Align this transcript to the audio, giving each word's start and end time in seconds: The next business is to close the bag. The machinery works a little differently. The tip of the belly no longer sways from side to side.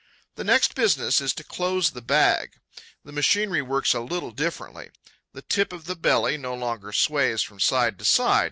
The 0.33 0.43
next 0.43 0.73
business 0.73 1.21
is 1.21 1.31
to 1.35 1.43
close 1.43 1.91
the 1.91 2.01
bag. 2.01 2.55
The 3.05 3.11
machinery 3.11 3.61
works 3.61 3.93
a 3.93 3.99
little 3.99 4.31
differently. 4.31 4.89
The 5.33 5.43
tip 5.43 5.71
of 5.71 5.85
the 5.85 5.95
belly 5.95 6.37
no 6.37 6.55
longer 6.55 6.91
sways 6.91 7.43
from 7.43 7.59
side 7.59 7.99
to 7.99 8.05
side. 8.05 8.39